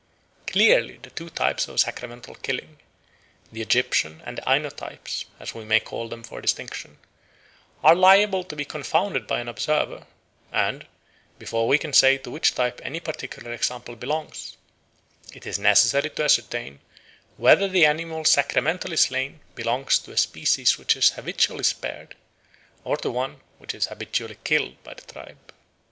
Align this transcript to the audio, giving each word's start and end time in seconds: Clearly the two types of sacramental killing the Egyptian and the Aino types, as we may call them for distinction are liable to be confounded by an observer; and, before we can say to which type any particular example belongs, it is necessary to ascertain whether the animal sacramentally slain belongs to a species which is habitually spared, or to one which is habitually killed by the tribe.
Clearly 0.47 0.97
the 0.97 1.11
two 1.11 1.29
types 1.29 1.67
of 1.67 1.79
sacramental 1.79 2.33
killing 2.33 2.79
the 3.51 3.61
Egyptian 3.61 4.23
and 4.25 4.39
the 4.39 4.49
Aino 4.49 4.71
types, 4.71 5.25
as 5.39 5.53
we 5.53 5.63
may 5.63 5.79
call 5.79 6.09
them 6.09 6.23
for 6.23 6.41
distinction 6.41 6.97
are 7.83 7.93
liable 7.93 8.43
to 8.45 8.55
be 8.55 8.65
confounded 8.65 9.27
by 9.27 9.39
an 9.39 9.47
observer; 9.47 10.07
and, 10.51 10.87
before 11.37 11.67
we 11.67 11.77
can 11.77 11.93
say 11.93 12.17
to 12.17 12.31
which 12.31 12.55
type 12.55 12.81
any 12.83 12.99
particular 12.99 13.53
example 13.53 13.95
belongs, 13.95 14.57
it 15.35 15.45
is 15.45 15.59
necessary 15.59 16.09
to 16.09 16.23
ascertain 16.23 16.79
whether 17.37 17.67
the 17.67 17.85
animal 17.85 18.25
sacramentally 18.25 18.97
slain 18.97 19.39
belongs 19.53 19.99
to 19.99 20.11
a 20.11 20.17
species 20.17 20.79
which 20.79 20.95
is 20.95 21.11
habitually 21.11 21.63
spared, 21.63 22.15
or 22.83 22.97
to 22.97 23.11
one 23.11 23.39
which 23.59 23.75
is 23.75 23.85
habitually 23.85 24.39
killed 24.43 24.81
by 24.83 24.95
the 24.95 25.03
tribe. 25.13 25.53